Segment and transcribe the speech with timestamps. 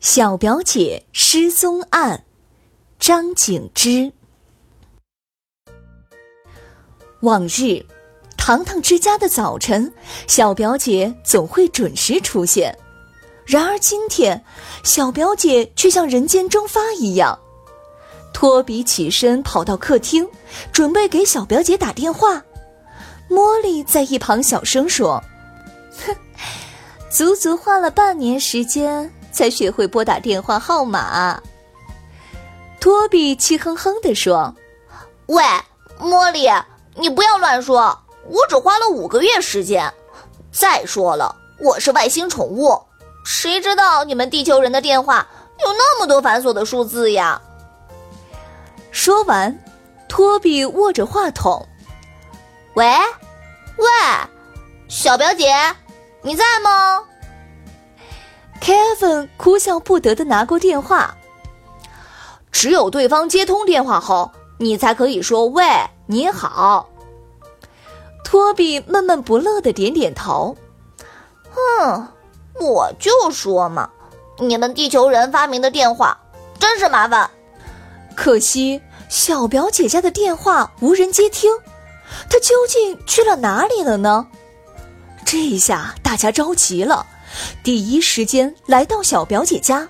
[0.00, 2.24] 小表姐失踪案，
[3.00, 4.12] 张景之。
[7.22, 7.84] 往日，
[8.36, 9.92] 糖糖之家的早晨，
[10.28, 12.78] 小表姐总会准时出现。
[13.44, 14.44] 然而今天，
[14.84, 17.36] 小表姐却像人间蒸发一样。
[18.32, 20.28] 托比起身跑到客厅，
[20.70, 22.40] 准备给小表姐打电话。
[23.28, 25.20] 茉莉在一旁小声说
[26.06, 26.14] ：“哼，
[27.10, 31.40] 足足花了半年时间。”才学会拨打电话号码。
[32.80, 34.54] 托比气哼哼地说
[35.26, 35.42] ：“喂，
[36.00, 36.48] 茉莉，
[36.94, 37.98] 你不要乱说，
[38.28, 39.92] 我只花了五个月时间。
[40.52, 42.80] 再说了，我是外星宠物，
[43.24, 45.26] 谁知道你们地球人的电话
[45.60, 47.40] 有那么多繁琐的数字呀？”
[48.90, 49.58] 说完，
[50.08, 51.66] 托比握着话筒
[52.74, 52.86] ：“喂，
[53.76, 53.86] 喂，
[54.88, 55.52] 小表姐，
[56.22, 57.04] 你在吗？”
[58.60, 61.16] Kevin 哭笑不得的拿过电话，
[62.52, 65.64] 只有对方接通电话后，你才可以说“喂，
[66.06, 66.88] 你好”。
[68.24, 70.54] 托比闷闷不乐的点点头，
[71.50, 72.06] 哼，
[72.60, 73.88] 我就说嘛，
[74.38, 76.18] 你们地球人发明的电话
[76.58, 77.30] 真是麻烦。
[78.14, 81.50] 可惜小表姐家的电话无人接听，
[82.28, 84.26] 她究竟去了哪里了呢？
[85.24, 87.06] 这一下大家着急了。
[87.62, 89.86] 第一时间来到小表姐家，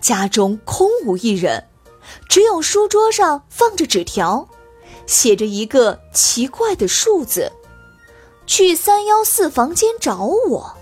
[0.00, 1.64] 家中空无一人，
[2.28, 4.48] 只有书桌上放着纸条，
[5.06, 7.50] 写着一个奇怪的数字
[8.46, 10.76] ：“去三幺四房间找我。”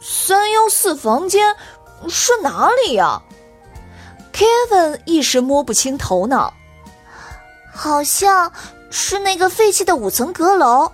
[0.00, 1.54] 三幺四房间
[2.08, 3.22] 是哪里呀
[4.32, 6.52] ？Kevin 一时摸不清头脑，
[7.72, 8.52] 好像
[8.90, 10.90] 是那个废弃的五层阁楼。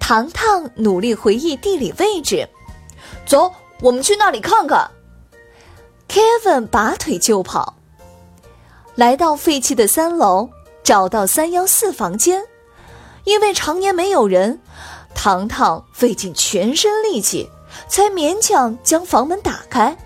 [0.00, 2.48] 糖糖努力回忆地理位置。
[3.26, 4.90] 走，我们去那里看看。
[6.08, 7.74] Kevin 拔腿就跑，
[8.94, 10.50] 来到废弃的三楼，
[10.82, 12.42] 找到三幺四房间。
[13.24, 14.60] 因为常年没有人，
[15.14, 17.48] 糖糖费尽全身力气，
[17.88, 19.96] 才勉强将房门打开。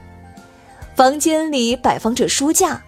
[0.95, 2.81] 房间里摆放着书架，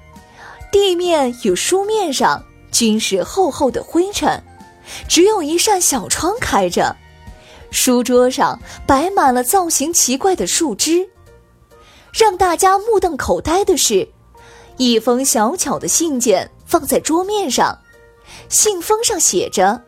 [0.71, 4.41] 地面与书面上均是厚厚的灰尘，
[5.09, 6.97] 只有一扇小窗开着。
[7.71, 11.09] 书桌上摆满了造型奇怪的树枝，
[12.13, 14.09] 让大家目瞪口呆的是，
[14.77, 17.79] 一封小巧的信件放在桌面上，
[18.49, 19.83] 信封上写着：“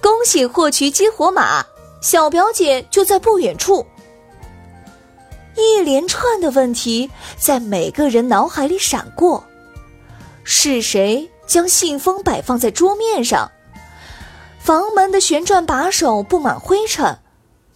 [0.00, 1.64] 恭喜获取激活码，
[2.00, 3.86] 小表姐就在不远处。”
[5.56, 7.08] 一连串的问题
[7.38, 9.44] 在每个人脑海里闪过：
[10.42, 13.50] 是谁将信封摆放在桌面上？
[14.64, 17.18] 房门的旋转把手布满灰尘，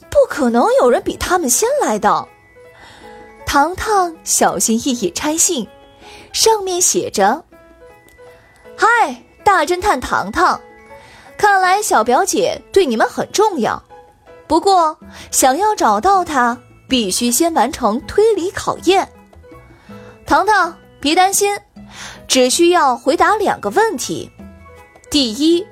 [0.08, 2.26] 不可能有人比他们先来到。
[3.44, 5.68] 糖糖小心翼翼拆信，
[6.32, 7.44] 上面写着
[8.74, 10.58] ：“嗨，大侦探糖糖，
[11.36, 13.82] 看来小表姐对你们很重要。
[14.46, 14.98] 不过，
[15.30, 16.56] 想要找到她，
[16.88, 19.06] 必须先完成推理考验。
[20.24, 21.54] 糖糖，别担心，
[22.26, 24.30] 只需要回答两个问题。
[25.10, 25.62] 第一。”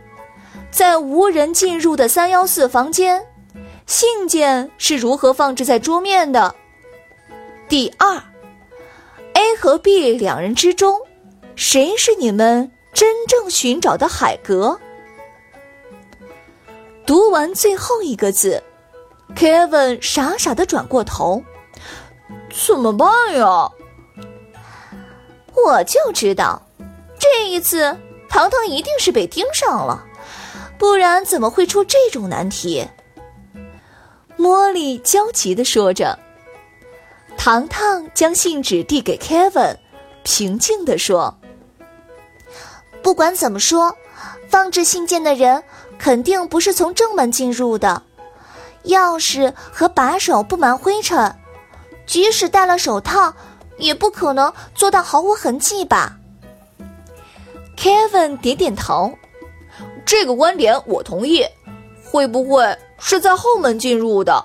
[0.76, 3.26] 在无人进入的三幺四房间，
[3.86, 6.54] 信件是如何放置在桌面的？
[7.66, 8.22] 第二
[9.32, 11.00] ，A 和 B 两人之中，
[11.54, 14.78] 谁是你们真正寻找的海格？
[17.06, 18.62] 读完最后一个字
[19.34, 21.42] ，Kevin 傻傻的转过头，
[22.66, 23.70] 怎么办呀？
[25.54, 26.60] 我就知道，
[27.18, 27.96] 这一次
[28.28, 30.04] 糖糖一定是被盯上了。
[30.78, 32.86] 不然怎么会出这种难题？
[34.38, 36.18] 茉莉焦急地说着。
[37.38, 39.76] 糖糖将信纸递给 Kevin，
[40.22, 41.38] 平静地说
[43.02, 43.96] ：“不管怎么说，
[44.48, 45.62] 放置信件的人
[45.98, 48.02] 肯定不是从正门进入的，
[48.84, 51.34] 钥匙和把手布满灰尘，
[52.06, 53.34] 即使戴了手套，
[53.78, 56.16] 也不可能做到毫无痕迹吧
[57.76, 59.12] ？Kevin 点点头，
[60.06, 61.44] 这个观点我同意。
[62.08, 64.42] 会不会是在后门进入的，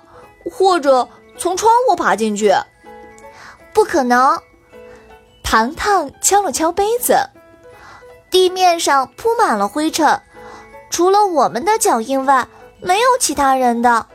[0.52, 2.52] 或者从窗户爬进去？
[3.72, 4.38] 不可能。
[5.44, 7.16] 糖糖敲了敲杯子，
[8.30, 10.20] 地面上铺满了灰尘，
[10.90, 12.48] 除了我们的脚印外，
[12.82, 14.08] 没有其他人的。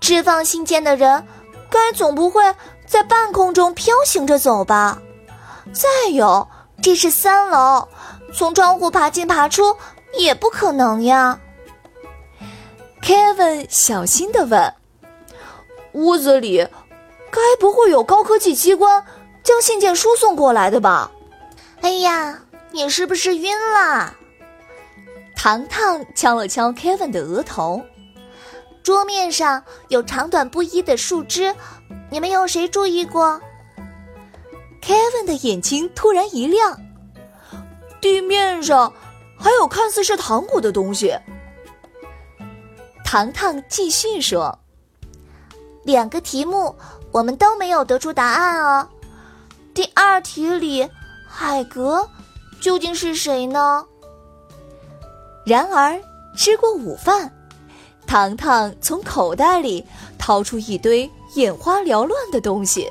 [0.00, 1.24] 置放信件的人，
[1.68, 2.42] 该总不会
[2.86, 5.00] 在半空中飘行着走吧？
[5.72, 6.48] 再有，
[6.82, 7.86] 这是三楼，
[8.32, 9.76] 从窗户爬进爬出
[10.18, 11.40] 也不可能呀。
[13.02, 14.74] Kevin 小心地问
[15.92, 16.66] ：“屋子里
[17.30, 19.04] 该不会有高科技机关
[19.42, 21.10] 将信件输送过来的吧？”
[21.80, 22.40] 哎呀，
[22.72, 24.14] 你是不是晕了？
[25.34, 27.82] 糖糖敲了敲 Kevin 的额头。
[28.82, 31.54] 桌面上有长短不一的树枝，
[32.10, 33.40] 你们有谁注意过
[34.82, 36.78] ？Kevin 的眼睛突然一亮，
[38.00, 38.92] 地面上
[39.40, 41.12] 还有看似是糖果的东西。
[43.04, 44.56] 糖糖继续说
[45.82, 46.76] ：“两个题目
[47.10, 48.86] 我们都没有得出答案哦。
[49.72, 50.86] 第二题里，
[51.26, 52.06] 海格
[52.60, 53.84] 究竟是谁呢？”
[55.46, 55.98] 然而，
[56.36, 57.32] 吃过午饭，
[58.06, 59.84] 糖糖从口袋里
[60.18, 62.88] 掏出一堆眼花缭乱的东西：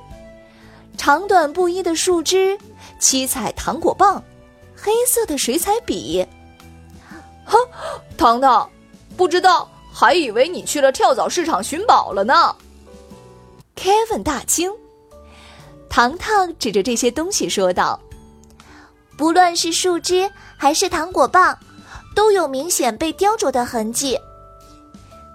[0.97, 2.57] 长短不一的树枝、
[2.99, 4.21] 七彩糖果棒、
[4.75, 6.27] 黑色的水彩笔。
[7.49, 7.57] 哈，
[8.15, 8.69] 糖糖，
[9.17, 9.67] 不知道。
[9.91, 12.55] 还以为你去了跳蚤市场寻宝了呢
[13.75, 14.71] ，Kevin 大惊。
[15.89, 17.99] 糖糖指着这些东西说道
[19.17, 21.57] ：“不论是树枝还是糖果棒，
[22.15, 24.17] 都有明显被雕琢的痕迹。”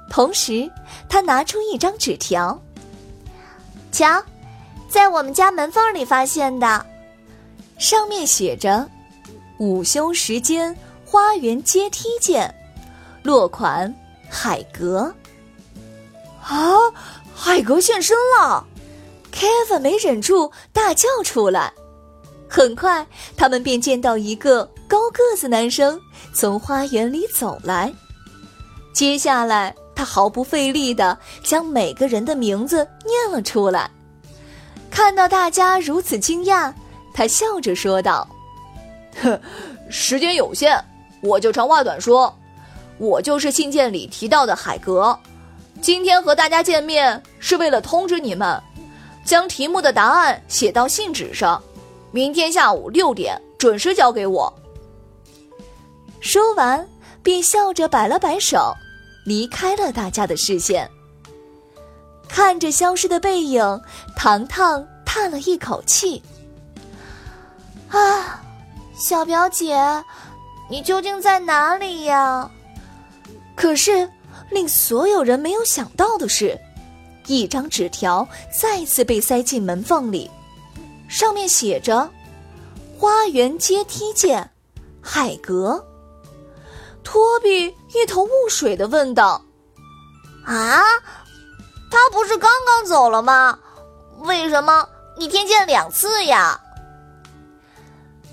[0.09, 0.71] 同时，
[1.09, 2.59] 他拿出一张纸条
[3.93, 4.23] ：“瞧，
[4.89, 6.87] 在我们家门缝里发现的，
[7.77, 8.89] 上面写着
[9.59, 10.75] ‘午休时间
[11.15, 12.53] 花园阶梯见’，
[13.23, 13.95] 落款。”
[14.29, 15.15] 海格，
[16.43, 16.75] 啊！
[17.33, 18.67] 海格现身了
[19.33, 21.73] ！Kevin 没忍住大叫出来。
[22.49, 23.07] 很快，
[23.37, 26.01] 他们便见到一个高个子男生
[26.35, 27.95] 从花园里走来。
[28.93, 33.89] 接下来，他毫不费力的将每个人的名字念了出来。
[34.91, 36.75] 看到大家如此惊讶，
[37.15, 38.29] 他笑着说道
[39.23, 39.41] ：“呵，
[39.89, 40.85] 时间有限，
[41.25, 42.33] 我就长话短说。”
[42.97, 45.19] 我就是信件里提到的海格，
[45.81, 48.63] 今天和大家见面是为了通知你们，
[49.25, 51.61] 将题目的答案写到信纸上，
[52.13, 54.53] 明天下午六点准时交给我。
[56.21, 56.89] 说完，
[57.21, 58.73] 便笑着摆了摆手，
[59.27, 60.89] 离开了大家的视线。
[62.29, 63.61] 看着消失的背影，
[64.17, 66.23] 糖糖叹了一口气
[67.91, 68.41] ：“啊，
[68.97, 69.77] 小表姐，
[70.69, 72.51] 你究竟在哪里呀？”
[73.57, 74.11] 可是，
[74.51, 76.59] 令所有人没有想到的是，
[77.27, 80.31] 一张纸条再次被塞进门缝里，
[81.09, 82.11] 上面写着
[82.99, 84.51] ：“花园阶梯见，
[85.01, 85.87] 海格。”
[87.05, 89.45] 托比一头雾水的问道
[90.45, 90.83] ：“啊，
[91.91, 93.59] 他不是刚刚走了吗？
[94.21, 96.61] 为什么一天见两次呀？”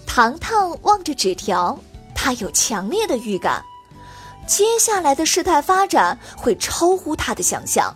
[0.08, 1.78] 糖糖望着纸条，
[2.24, 3.66] 他有强烈的预感。
[4.46, 7.92] 接下来的事态发展会超乎他的想象。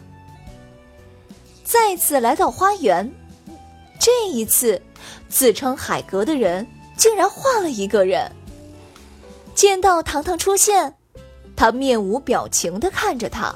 [1.63, 3.07] 再次来到花园，
[3.99, 4.81] 这一次，
[5.29, 6.65] 自称海格的人
[6.97, 8.31] 竟然换了一个人。
[9.53, 10.95] 见到糖糖出现，
[11.55, 13.53] 他面无表情的看着他：“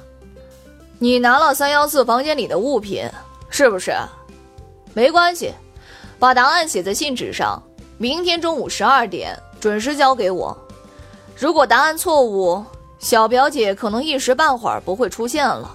[1.00, 3.10] 你拿了三幺四房间里的物品，
[3.50, 3.92] 是不是？
[4.94, 5.52] 没关系，
[6.20, 7.62] 把答案写在信纸上，
[7.98, 10.58] 明天中午十二点准时交给我。
[11.38, 12.64] 如果答案错误，”
[13.00, 15.74] 小表姐可能一时半会儿不会出现了。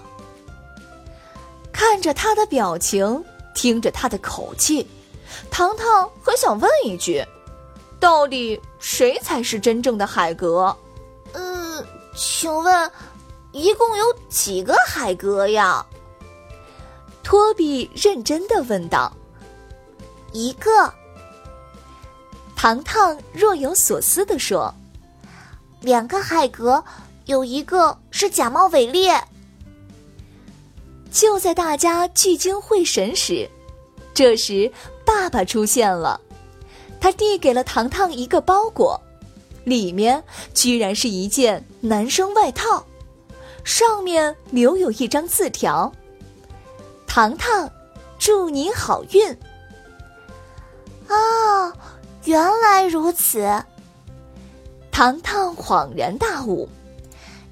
[1.73, 3.25] 看着他的表情，
[3.55, 4.87] 听着他的口气，
[5.51, 7.25] 糖糖很想问一句：
[7.99, 10.77] 到底谁才是真正的海格？
[11.33, 11.83] 嗯，
[12.15, 12.91] 请问，
[13.53, 15.85] 一共有几个海格呀？
[17.23, 19.11] 托比认真的问道。
[20.33, 20.93] 一个。
[22.57, 24.75] 糖糖若有所思地说：
[25.81, 26.83] 两个海格。
[27.27, 29.19] 有一个是假冒伪劣。
[31.11, 33.49] 就在大家聚精会神时，
[34.13, 34.71] 这时
[35.07, 36.21] 爸爸出现了，
[37.01, 39.01] 他递给了糖糖一个包裹，
[39.65, 42.85] 里面居然是一件男生外套，
[43.65, 45.91] 上面留有一张字条
[47.09, 47.71] ：“糖糖，
[48.19, 49.35] 祝你好运。”
[51.09, 51.73] 哦，
[52.25, 53.47] 原来如此。
[54.91, 56.69] 糖糖恍然大悟，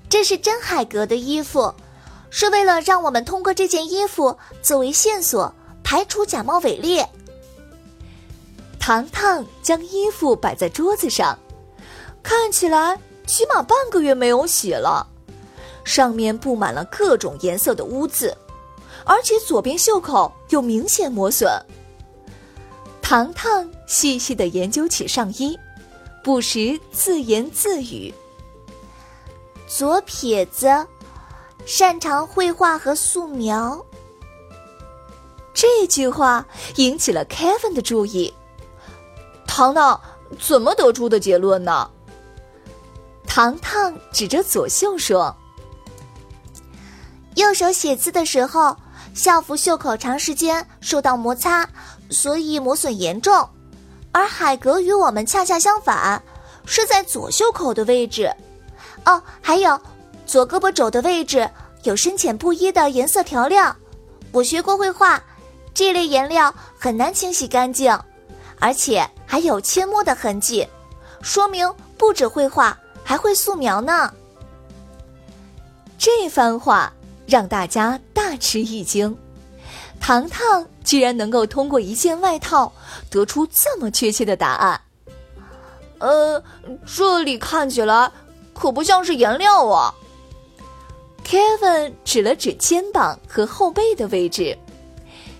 [0.09, 1.75] 这是真海格的衣服，
[2.31, 5.53] 是为了让我们通过这件衣服作为线索，
[5.83, 7.07] 排除假冒伪劣。
[8.79, 11.39] 糖糖将衣服摆在桌子上，
[12.23, 15.07] 看起来起码半个月没有洗了，
[15.85, 18.37] 上面布满了各种颜色的污渍，
[19.05, 21.51] 而且左边袖口有明显磨损。
[23.13, 25.55] 糖糖细细的研究起上衣。
[26.25, 28.11] 不时自言自语
[29.69, 30.67] ：“左撇子，
[31.67, 33.85] 擅长绘画和素描。”
[35.53, 38.33] 这句话引起了 Kevin 的注意。
[39.47, 40.01] 糖糖
[40.41, 41.91] 怎么得出的结论呢？
[43.27, 45.37] 糖糖指着左袖说
[47.37, 48.75] ：“右手写字的时候，
[49.13, 51.69] 校服袖口长时间受到摩擦，
[52.13, 53.49] 所以磨损严重。”
[54.13, 56.23] 而海格与我们恰恰相反，
[56.67, 58.31] 是在左袖口的位置。
[59.07, 59.81] 哦，还有
[60.27, 61.49] 左胳膊肘的位置
[61.83, 63.75] 有深浅不一的颜色调料。
[64.31, 65.23] 我学过绘画，
[65.73, 67.99] 这类颜料很难清洗干净，
[68.61, 70.69] 而且还有切墨的痕迹，
[71.23, 74.13] 说明不止绘画，还会素描呢。
[75.99, 76.93] 这番话
[77.27, 79.17] 让大家大吃一惊。
[80.01, 82.73] 糖糖居然能够通过一件外套
[83.11, 84.81] 得出这么确切的答案。
[85.99, 86.43] 呃，
[86.85, 88.11] 这里看起来
[88.53, 89.95] 可不像是颜料啊。
[91.25, 94.59] Kevin 指了指肩膀和后背的位置，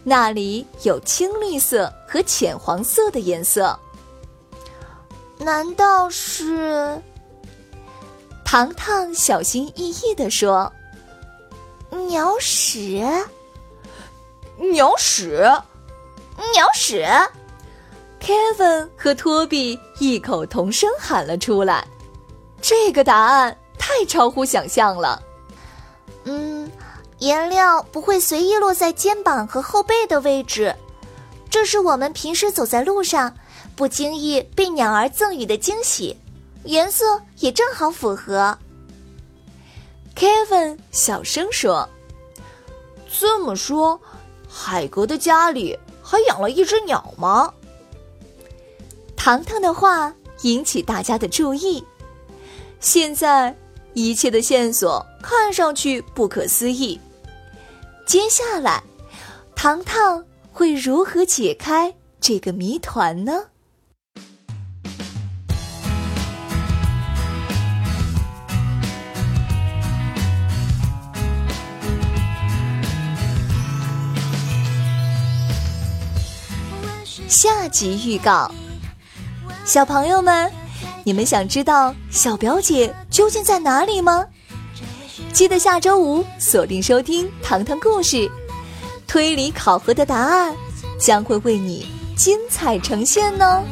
[0.05, 3.79] 那里有青绿色和浅黄色的颜色。
[5.39, 7.03] 难道是？
[8.45, 10.73] 糖糖小心翼翼地说
[12.07, 13.03] ：“鸟屎。”
[14.59, 15.51] 鸟屎，
[16.55, 17.05] 鸟屎
[18.21, 21.87] ！Kevin 和托比异口同声喊了出来。
[22.61, 25.21] 这个答案太超乎想象了。
[26.25, 26.71] 嗯，
[27.19, 30.75] 颜料不会随意落在肩膀和后背的位置，
[31.51, 33.35] 这是我们平时走在路上
[33.75, 36.17] 不经意被鸟儿赠予的惊喜。
[36.65, 38.57] 颜色也正好符合。
[40.15, 41.89] Kevin 小声说
[43.11, 44.01] ：“这么说。”
[44.55, 47.53] 海格的家里还养了一只鸟吗？
[49.17, 51.83] 糖糖的话引起大家的注意。
[52.79, 53.57] 现在
[53.95, 57.01] 一切的线索看上去不可思议。
[58.07, 58.83] 接下来，
[59.55, 63.45] 糖糖会如何解开这个谜团呢？
[77.33, 78.53] 下集预告：
[79.65, 80.53] 小朋友们，
[81.03, 84.27] 你们想知道小表姐究竟在哪里吗？
[85.33, 88.17] 记得下周五锁定收听《糖糖故事》，
[89.07, 90.55] 推理考核的答案
[91.01, 93.65] 将会为你精彩呈现哦。